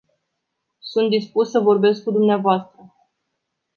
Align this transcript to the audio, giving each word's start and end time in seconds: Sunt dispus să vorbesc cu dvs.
Sunt 0.79 1.09
dispus 1.09 1.49
să 1.49 1.59
vorbesc 1.59 2.03
cu 2.03 2.11
dvs. 2.11 2.91